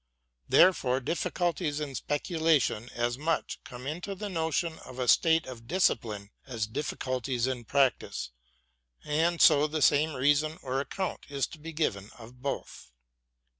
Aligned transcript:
Therefore 0.49 0.99
difficulties 0.99 1.79
in 1.79 1.93
speculation 1.93 2.89
as 2.95 3.19
much 3.19 3.59
come 3.63 3.85
into 3.85 4.15
the 4.15 4.29
notion 4.29 4.79
of 4.79 4.97
a 4.97 5.07
state 5.07 5.45
of 5.45 5.67
discipline 5.67 6.31
as 6.47 6.65
difficulties 6.65 7.45
in 7.45 7.65
practice: 7.65 8.31
and 9.05 9.39
so 9.39 9.67
the 9.67 9.83
same 9.83 10.15
reason 10.15 10.57
or 10.63 10.79
account 10.79 11.27
is 11.29 11.45
to 11.49 11.59
be 11.59 11.71
given 11.71 12.09
of 12.17 12.41
both. 12.41 12.89